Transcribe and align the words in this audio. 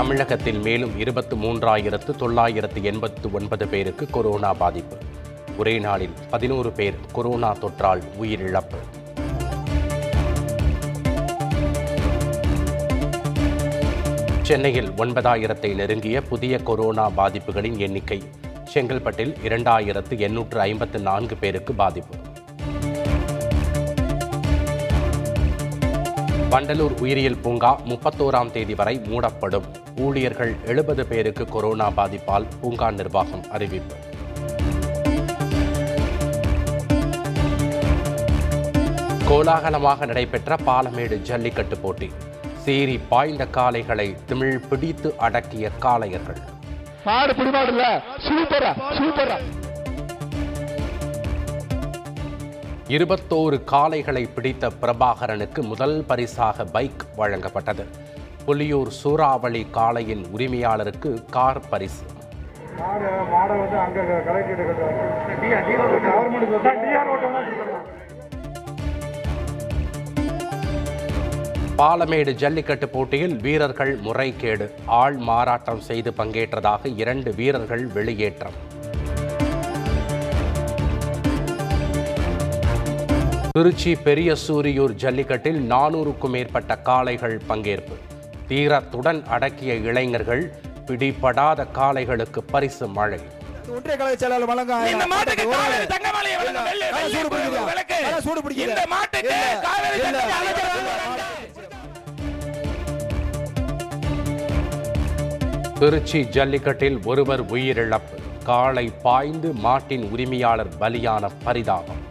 தமிழகத்தில் 0.00 0.58
மேலும் 0.58 0.98
இருபத்து 0.98 1.36
மூன்றாயிரத்து 1.36 2.16
தொள்ளாயிரத்து 2.16 2.82
எண்பத்து 2.82 3.32
ஒன்பது 3.32 3.68
பேருக்கு 3.68 4.06
கொரோனா 4.10 4.54
பாதிப்பு. 4.54 4.96
ஒரே 5.56 5.78
நாளில் 5.78 6.10
பதினோரு 6.30 6.72
பேர் 6.72 6.94
கொரோனா 7.12 7.56
தொற்றால் 7.56 8.02
உயிரிழப்பு. 8.22 8.78
சென்னையில் 14.42 14.90
ஒன்பதாயிரத்தை 14.90 15.74
நெருங்கிய 15.74 16.22
புதிய 16.22 16.58
கொரோனா 16.58 17.10
பாதிப்புகளின் 17.10 17.76
எண்ணிக்கை. 17.76 18.22
செங்கல்பட்டில் 18.74 19.34
இரண்டாயிரத்து 19.48 20.18
எண்ணூற்று 20.18 20.60
ஐம்பத்து 20.60 20.98
நான்கு 20.98 21.36
பேருக்கு 21.36 21.74
பாதிப்பு. 21.74 22.16
வண்டலூர் 26.52 26.94
உயிரியல் 27.00 27.38
பூங்கா 27.42 27.80
முப்பத்தோராம் 27.84 28.50
தேதி 28.50 28.74
வரை 28.74 29.00
மூடப்படும். 29.04 29.66
ஊழியர்கள் 29.96 30.56
எழுபது 30.66 31.06
பேருக்கு 31.06 31.44
கொரோனா 31.44 31.90
பாதிப்பால் 31.90 32.46
பூங்கா 32.60 32.90
நிர்வாகம் 32.90 33.44
அறிவிப்பு. 33.50 33.94
கோலாகலமாக 39.28 40.06
நடைபெற்ற 40.06 40.56
பாலமேடு 40.66 41.18
ஜல்லிக்கட்டு 41.22 41.78
போட்டி. 41.78 42.10
சீறி 42.58 43.00
பாய்ந்த 43.08 43.46
காளைகளை 43.52 44.16
திமிழ் 44.28 44.68
பிடித்து 44.68 45.14
அடக்கிய 45.18 45.70
காளையர்கள். 45.80 46.42
சூப்பரா 48.28 48.72
சூப்பரா. 48.98 49.38
இருபத்தோரு 52.90 53.56
காளைகளை 53.72 54.28
பிடித்த 54.34 54.68
பிரபாகரனுக்கு 54.82 55.60
முதல் 55.62 56.04
பரிசாக 56.06 56.64
பைக் 56.64 57.04
வழங்கப்பட்டது. 57.16 57.84
புலியூர் 58.46 58.86
சூறாவளி 58.86 59.66
காளையின் 59.74 60.24
உரிமையாளருக்கு 60.36 61.24
கார் 61.30 61.68
பரிசு. 61.68 62.04
பாலமேடு 71.76 72.32
ஜல்லிக்கட்டு 72.32 72.88
போட்டியில் 72.88 73.36
வீரர்கள் 73.36 73.96
முறைகேடு. 73.96 74.74
ஆள் 74.86 75.16
மாறாட்டம் 75.16 75.80
செய்து 75.80 76.10
பங்கேற்றதாக 76.16 76.98
இரண்டு 76.98 77.34
வீரர்கள் 77.34 77.86
வெளியேற்றம். 77.86 78.78
திருச்சி 83.56 83.92
பெரிய 84.06 84.34
சூரியூர் 84.46 84.92
ஜல்லிக்கட்டில் 85.02 85.58
நானூறுக்கும் 85.70 86.34
மேற்பட்ட 86.34 86.72
காளைகள் 86.88 87.34
பங்கேற்பு. 87.48 87.96
தீரத்துடன் 88.48 89.20
அடக்கிய 89.34 89.72
இளைஞர்கள் 89.88 90.42
பிடிபடாத 90.86 91.66
காளைகளுக்கு 91.78 92.40
பரிசு 92.52 92.86
மழை. 92.88 93.18
ஒன்றிய 93.74 93.96
கழக 93.96 94.16
செயலாளர் 94.16 94.50
வழங்க. 94.50 94.74
திருச்சி 105.80 106.22
ஜல்லிக்கட்டில் 106.36 106.98
ஒருவர் 107.04 107.44
உயிரிழப்பு. 107.52 108.16
காளை 108.44 108.86
பாய்ந்து 109.02 109.52
மாட்டின் 109.66 110.06
உரிமையாளர் 110.12 110.72
பலியான 110.80 111.30
பரிதாபம். 111.44 112.02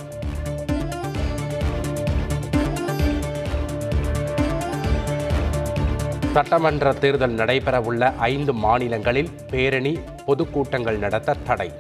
சட்டமன்ற 6.34 6.94
தேர்தல் 6.94 7.36
நடைபெறவுள்ள 7.36 8.18
ஐந்து 8.18 8.54
மாநிலங்களில் 8.54 9.30
பேரணி 9.50 10.00
பொதுக்கூட்டங்கள் 10.28 10.98
நடத்த 10.98 11.34
தடை. 11.34 11.72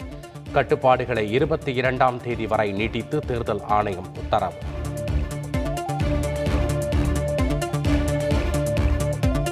கட்டுப்பாடுகளை 0.52 1.32
இருபத்தி 1.32 1.74
இரண்டாம் 1.74 2.22
தேதி 2.22 2.48
வரை 2.48 2.72
நீட்டித்து 2.72 3.20
தேர்தல் 3.20 3.62
ஆணையம் 3.62 4.08
உத்தரவு. 4.18 4.54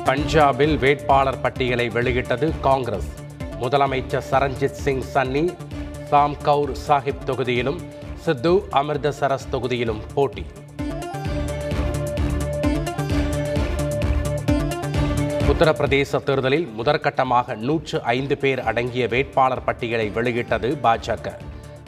பஞ்சாபில் 0.06 0.78
வேட்பாளர் 0.78 1.42
பட்டியலை 1.42 1.90
வெளியிட்டது 1.90 2.54
காங்கிரஸ். 2.62 3.14
முதலமைச்சர் 3.62 4.22
சரண்ஜித் 4.32 4.80
சிங் 4.86 5.04
சன்னி 5.14 5.56
சாம் 6.08 6.38
கவுர் 6.42 6.72
சாஹிப் 6.88 7.26
தொகுதியிலும் 7.26 7.82
சித்து 8.16 8.54
அமிர்தசரஸ் 8.72 9.48
தொகுதியிலும் 9.52 10.02
போட்டி. 10.14 10.46
உத்தரப்பிரதேச 15.58 16.24
தேர்தலில் 16.24 16.74
முதற்கட்டமாக 16.78 17.56
நூற்று 17.56 18.02
ஐந்து 18.02 18.38
பேர் 18.38 18.60
அடங்கிய 18.60 19.08
வேட்பாளர் 19.08 19.64
பட்டியலை 19.64 20.10
வெளியிட்டது 20.10 20.78
பாஜக. 20.84 21.34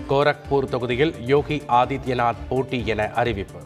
கோரக்பூர் 0.10 0.66
தொகுதியில் 0.70 1.14
யோகி 1.26 1.64
ஆதித்யநாத் 1.68 2.42
போட்டி 2.50 2.86
என 2.86 3.10
அறிவிப்பு. 3.10 3.60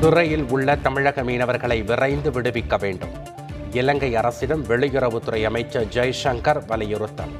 துறையில் 0.00 0.44
உள்ள 0.48 0.76
தமிழக 0.76 1.22
மீனவர்களை 1.22 1.84
விரைந்து 1.84 2.30
விடுவிக்க 2.30 2.80
வேண்டும். 2.80 3.14
இலங்கை 3.72 4.16
அரசிடம் 4.16 4.64
வெளியுறவுத்துறை 4.64 5.44
அமைச்சர் 5.44 5.86
ஜெய்சங்கர் 5.86 6.66
வலியுறுத்தல். 6.66 7.34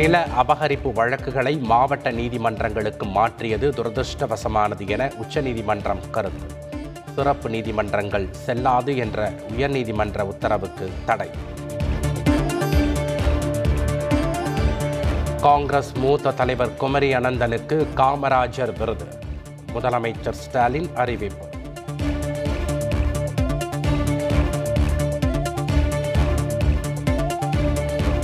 நில 0.00 0.26
அபகரிப்பு 0.38 0.92
வழக்குகளை 0.92 1.58
மாவட்ட 1.58 2.10
நீதிமன்றங்களுக்கு 2.10 3.06
மாற்றியது 3.06 3.70
துரதிருஷ்டவசமானது 3.70 4.88
என 4.88 5.12
உச்சநீதிமன்றம் 5.16 6.10
கருத்து. 6.10 6.54
சிறப்பு 7.14 7.50
நீதிமன்றங்கள் 7.50 8.28
செல்லாது 8.32 8.96
என்ற 8.96 9.32
உயர்நீதிமன்ற 9.58 10.20
உத்தரவுக்கு 10.20 10.90
தடை. 11.04 11.30
காங்கிரஸ் 15.40 15.92
மூத்த 15.94 16.30
தலைவர் 16.30 16.76
குமரி 16.76 17.14
அனந்தனுக்கு 17.14 17.86
காமராஜர் 17.96 18.78
விருது. 18.78 19.06
முதலமைச்சர் 19.74 20.40
ஸ்டாலின் 20.44 20.90
அறிவிப்பு. 20.94 21.49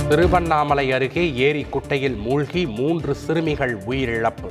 திருவண்ணாமலை 0.09 0.91
அருகே 0.91 1.33
ஏரி 1.33 1.65
குட்டையில் 1.69 2.15
மூழ்கி 2.15 2.65
மூன்று 2.65 3.15
சிறுமிகள் 3.15 3.77
உயிரிழப்பு. 3.77 4.49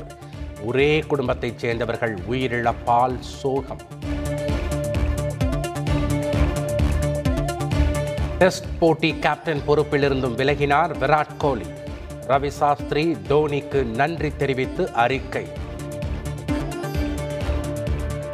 ஒரே 0.65 0.99
குடும்பத்தைச் 0.99 1.59
சேர்ந்தவர்கள் 1.59 2.19
உயிரிழப்பால் 2.31 3.19
சோகம். 3.19 3.81
டெஸ்ட் 8.39 8.65
போட்டி 8.79 9.15
கேப்டன் 9.19 9.61
பொறுப்பிலிருந்தும் 9.69 10.37
விலகினார் 10.37 10.95
விராட் 11.01 11.37
கோலி. 11.39 11.67
ரவி 12.29 12.49
சாஸ்திரி 12.49 13.17
தோனிக்கு 13.29 13.85
நன்றி 13.85 14.37
தெரிவித்து 14.37 14.93
அறிக்கை. 14.93 15.47